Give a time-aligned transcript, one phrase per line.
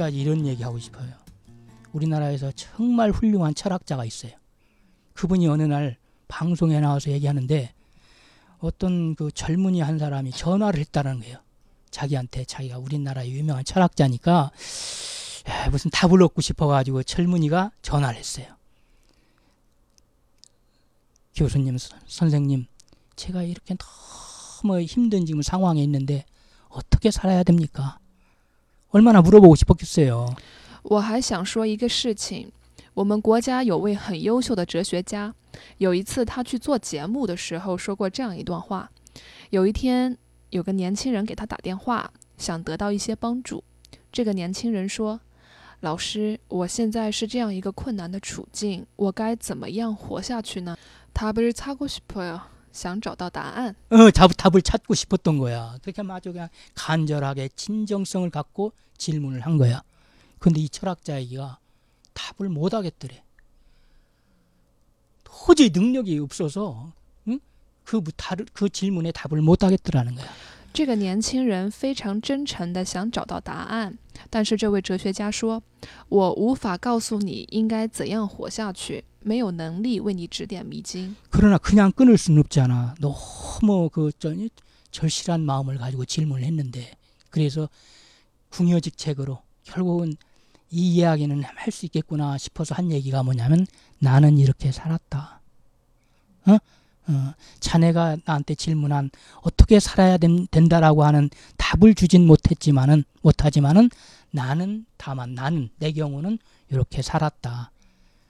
[0.00, 1.12] 한 가지 이런 얘기하고 싶어요.
[1.92, 4.32] 우리나라에서 정말 훌륭한 철학자가 있어요.
[5.12, 7.74] 그분이 어느 날 방송에 나와서 얘기하는데
[8.60, 11.38] 어떤 그 젊은이 한 사람이 전화를 했다는 거예요.
[11.90, 14.52] 자기한테 자기가 우리나라의 유명한 철학자니까
[15.70, 18.46] 무슨 답을 얻고 싶어가지고 젊은이가 전화를 했어요.
[21.34, 21.76] 교수님,
[22.06, 22.66] 선생님,
[23.16, 23.76] 제가 이렇게
[24.62, 26.24] 너무 힘든 지금 상황에 있는데
[26.68, 27.98] 어떻게 살아야 됩니까?
[28.91, 30.35] 얼마나 물어보고 싶었겠어요.
[30.83, 32.51] 我还想说一个事情，
[32.93, 35.33] 我们国家有位很优秀的哲学家，
[35.79, 38.89] 有一次他去做节目的时候说过这样一段话。
[39.49, 40.17] 有一天
[40.49, 43.63] 有个年轻人给他打电话，想得到一些帮助。
[44.11, 50.77] 这个年轻人说：“老师，我现在是这样一个苦难的处境，我该怎么样活下去呢？”
[53.89, 55.77] 어, 답, 답을 찾고 싶었던 거야.
[55.81, 56.33] 그렇게 아주
[57.55, 59.81] 진정성을 갖고 질문을 한 거야.
[60.39, 61.59] 근데 이 철학자에게가
[62.13, 63.23] 답을 못 하겠더래.
[65.23, 66.91] 도저히 능력이 없어서
[67.27, 67.39] 응?
[67.83, 68.01] 그,
[68.53, 70.27] 그 질문에 답을 못 하겠더라는 거야.
[70.73, 73.97] 这个年轻人非常真诚的想找到答案，
[74.29, 75.61] 但是这位哲学家说：“
[76.09, 79.05] 我无法告诉你应该怎样活下去，
[81.30, 82.94] 그러나 그냥 끊을 수는 없잖아.
[83.00, 84.10] 너무 그
[84.90, 86.92] 절실한 마음을 가지고 질문을 했는데
[87.30, 87.68] 그래서
[88.50, 90.14] 궁여직책으로 결국은
[90.70, 93.66] 이 이야기는 할 수 있겠구나 싶어서 한 얘기가 뭐냐면
[93.98, 95.40] 나는 이렇게 살았다.
[96.46, 96.58] 어?
[97.08, 99.10] 어, 자네가 나한테 질문한
[99.42, 103.90] 어떻게 살아야 된, 된, 다라고 하는 답을 주진 못했지만은 못하지만은
[104.30, 106.38] 나는 다만 나는 내 경우는
[106.70, 107.72] 이렇게 살았다.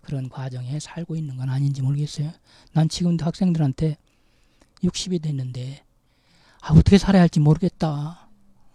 [0.00, 2.32] 그런 과정에 살고 있는 건 아닌지 모르겠어요
[2.72, 3.96] 난 지금도 학생들한테
[4.82, 5.82] 60이 됐는데
[6.62, 8.28] 아 어떻게 살아야 할지 모르겠다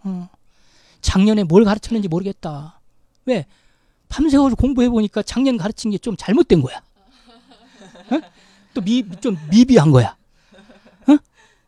[0.04, 0.28] 어
[1.00, 2.80] 작년에 뭘 가르쳤는지 모르겠다
[3.26, 3.46] 왜?
[4.08, 6.76] 밤새워서 공부해 보니까 작년 가르친 게 좀 잘못된 거야.
[6.76, 8.20] 어?
[8.72, 10.16] 또 미, 좀 미비한 거야.
[11.08, 11.12] 어?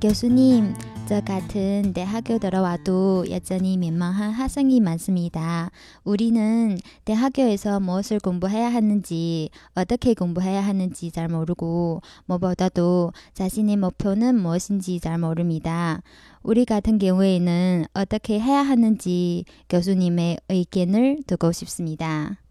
[0.00, 0.72] 교수님,
[1.05, 5.69] 저 같은 대학교 들어와도 여전히 민망한 학생이 많습니다.
[6.05, 15.17] 우리는 대학교에서 무엇을 공부해야 하는지, 어떻게 공부해야 하는지 잘 모르고, 무엇보다도 자신의 목표는 무엇인지 잘
[15.17, 16.01] 모릅니다.
[16.41, 22.42] 우리 같은 경우에는 어떻게 해야 하는지 교수님의 의견을 듣고 싶습니다.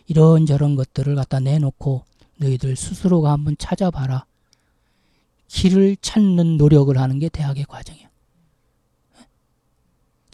[0.06, 2.04] 이런저런 것들을 갖다 내놓고
[2.38, 4.26] 너희들 스스로가 한번 찾아봐라.
[5.48, 8.07] 길을 찾는 노력을 하는 게 대학의 과정이야.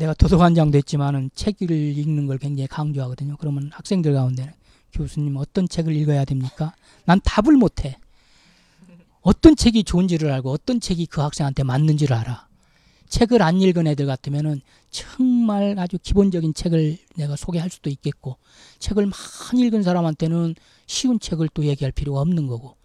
[0.00, 3.36] 내가 도서관장도 했지만은 책을 읽는 걸 굉장히 강조하거든요.
[3.38, 4.50] 그러면 학생들 가운데는
[4.92, 6.74] 교수님 어떤 책을 읽어야 됩니까?
[7.04, 7.98] 난 답을 못 해.
[9.20, 12.48] 어떤 책이 좋은지를 알고 어떤 책이 그 학생한테 맞는지를 알아.
[13.10, 18.38] 책을 안 읽은 애들 같으면은 정말 아주 기본적인 책을 내가 소개할 수도 있겠고
[18.78, 20.54] 책을 많이 읽은 사람한테는
[20.86, 22.76] 쉬운 책을 또 얘기할 필요가 없는 거고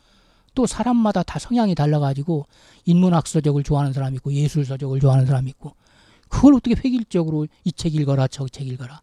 [0.53, 2.47] 또 사람마다 다 성향이 달라가지고
[2.85, 5.75] 인문학 서적을 좋아하는 사람이 있고 예술 서적을 좋아하는 사람이 있고
[6.28, 9.02] 그걸 어떻게 획일적으로 이 책 읽어라 저 책 읽어라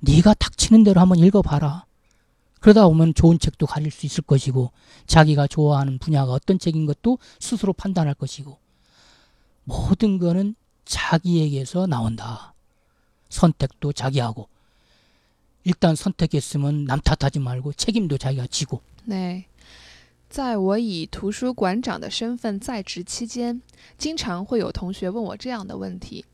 [0.00, 1.84] 네가 닥치는 대로 한번 읽어봐라
[2.60, 4.70] 그러다 보면 좋은 책도 가릴 수 있을 것이고
[5.06, 8.58] 자기가 좋아하는 분야가 어떤 책인 것도 스스로 판단할 것이고
[9.64, 10.54] 모든 거는
[10.84, 12.54] 자기에게서 나온다
[13.28, 14.48] 선택도 자기하고
[15.64, 19.44] 일단 선택했으면 남 탓하지 말고 책임도 자기가 지고 对，
[20.30, 23.60] 在我以图书馆长的身份在职期间，
[23.98, 26.24] 经常会有同学问我这样的问题：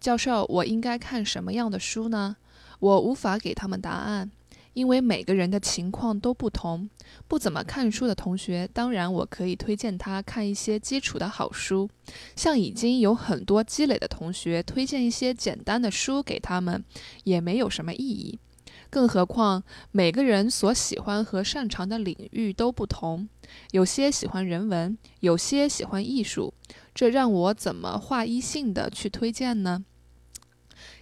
[0.00, 2.36] 教授，我应该看什么样的书呢？
[2.80, 4.30] 我无法给他们答案，
[4.72, 6.88] 因为每个人的情况都不同。
[7.26, 11.90] 不怎么看书的同学，当然我可以推荐他看一些基础的好书。
[12.36, 16.84] 像已经有很多积累的同学，推荐一些简单的书给他们，
[17.24, 18.38] 也没有什么意义。
[18.90, 23.28] 更何况每个人所喜欢和擅长的领域都不同，
[23.72, 26.54] 有些喜欢人文，有些喜欢艺术，
[26.94, 29.84] 这让我怎么划一性的去推荐呢？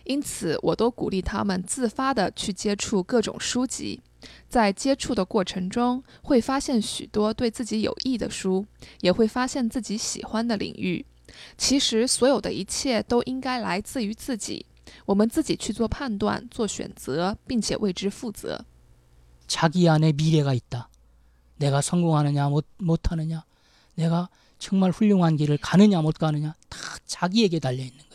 [0.05, 4.01] 因此，我都鼓励他们自发的去接触各种书籍，
[4.49, 8.65] 在接触的过程中，会发现许多对自己有益的书，
[9.01, 11.05] 也会发现自己喜欢的领域。
[11.57, 14.65] 其实，所有的一切都应该来自于自己。
[15.05, 18.65] 我们自己去做判断、做选择，并且为之负责。
[19.47, 20.89] 자기 안에 미래가 있다.
[21.57, 23.43] 내가 성공하느냐 못 못하느냐,
[23.95, 24.29] 내가
[24.59, 28.14] 정말 훌륭한 길을 가느냐 못 가느냐 다 자기에게 달려 있는 거예요.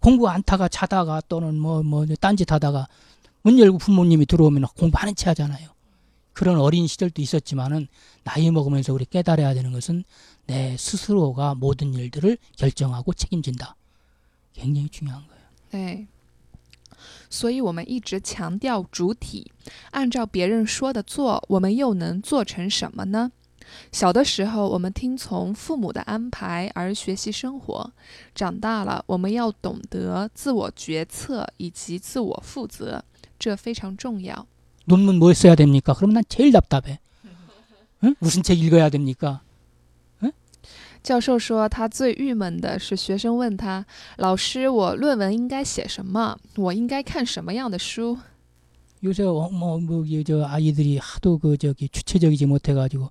[0.00, 2.86] 공부 안 타가 자다가 또는 뭐, 뭐, 딴짓 하다가
[3.42, 5.70] 문 열고 부모님이 들어오면 공부하는 체 하잖아요.
[6.32, 7.88] 그런 어린 시절도 있었지만은
[8.22, 10.04] 나이 먹으면서 우리 깨달아야 되는 것은
[10.46, 13.74] 내 스스로가 모든 일들을 결정하고 책임진다.
[14.52, 15.36] 굉장히 중요한 거예요.
[15.70, 16.06] 对，
[17.30, 19.50] 所以我们一直强调主体，
[19.92, 23.32] 按照别人说的做，我们又能做成什么呢？
[23.92, 27.90] 小的时候，我们听从父母的安排而学习生活；
[28.34, 33.02] 长大了，我们要懂得自我决策以及自我负责，
[33.38, 34.46] 这非常重要。
[34.86, 35.94] 논문 뭐 써야 됩니까?
[35.94, 37.00] 그러면 난 제일 답답해.
[38.04, 38.14] 응?
[38.18, 39.40] 무슨 책 읽어야 됩니까?
[41.02, 43.84] 教授说，他最郁闷的是学生问他：“
[44.16, 46.36] 老师，我论文应该写什么？
[46.56, 48.18] 我应该看什么样的书？”
[49.04, 53.10] 요새 어, 뭐, 뭐, 이저 아이들이 하도 그 저기 주체적이지 못해가지고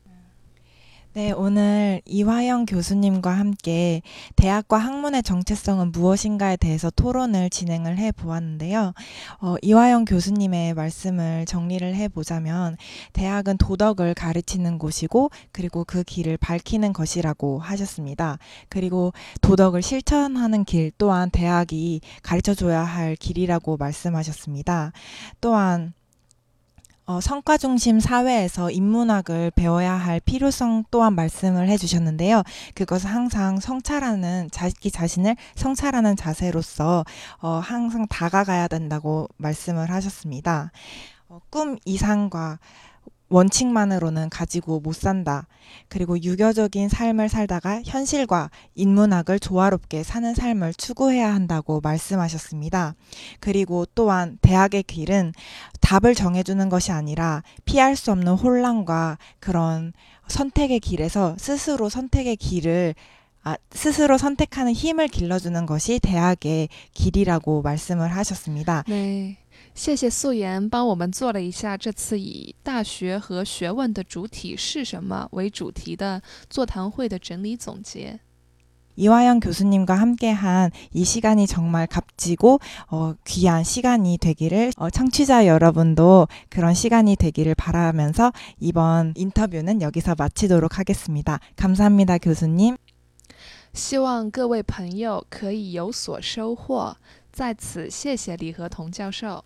[1.13, 4.01] 네, 오늘 이화영 교수님과 함께
[4.37, 8.93] 대학과 학문의 정체성은 무엇인가에 대해서 토론을 진행을 해 보았는데요.
[9.41, 12.77] 어, 이화영 교수님의 말씀을 정리를 해 보자면
[13.11, 18.37] 대학은 도덕을 가르치는 곳이고 그리고 그 길을 밝히는 것이라고 하셨습니다.
[18.69, 24.93] 그리고 도덕을 실천하는 길 또한 대학이 가르쳐 줘야 할 길이라고 말씀하셨습니다.
[25.41, 25.91] 또한
[27.11, 32.41] 어, 성과 중심 사회에서 인문학을 배워야 할 필요성 또한 말씀을 해주셨는데요.
[32.73, 37.03] 그것은 항상 성찰하는 자기 자신을 성찰하는 자세로서
[37.41, 40.71] 어, 항상 다가가야 된다고 말씀을 하셨습니다.
[41.27, 42.59] 어, 꿈 이상과
[43.31, 45.47] 원칙만으로는 가지고 못 산다.
[45.87, 52.95] 그리고 유교적인 삶을 살다가 현실과 인문학을 조화롭게 사는 삶을 추구해야 한다고 말씀하셨습니다.
[53.39, 55.33] 그리고 또한 대학의 길은
[55.79, 59.93] 답을 정해주는 것이 아니라 피할 수 없는 혼란과 그런
[60.27, 62.95] 선택의 길에서 스스로 선택의 길을
[63.43, 68.83] 아, 스스로 선택하는 힘을 길러주는 것이 대학의 길이라고 말씀을 하셨습니다.
[68.85, 69.40] 对，
[69.74, 78.20] 谢谢素颜帮我们做了一下这次以大学和学问的主体是什么为主题的座谈会的整理总结。
[78.98, 86.72] 이화영 교수님과 함께한 이 시간이 정말 값지고 어, 귀한 시간이 되기를 어, 청취자 여러분도 그런
[86.72, 91.40] 시간이 되기를 바라면서 이번 인터뷰는 여기서 마치도록 하겠습니다.
[91.56, 92.78] 감사합니다, 교수님.
[93.74, 96.96] 希望各位朋友可以有所收获。
[97.30, 99.44] 在此，谢谢李和同教授。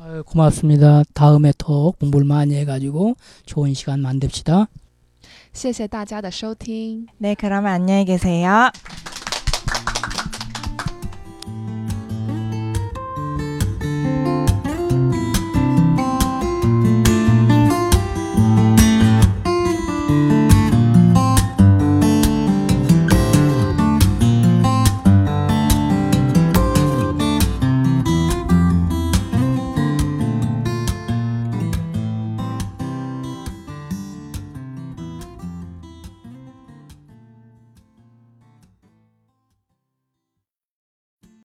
[0.00, 1.02] 아유, 고맙습니다.
[1.14, 3.16] 다음에 더 공부를 많이 해가지고
[3.46, 4.68] 좋은 시간 만듭시다.
[5.52, 7.06] 谢谢大家的收听。
[7.18, 8.70] 네, 그러면 안녕히 계세요.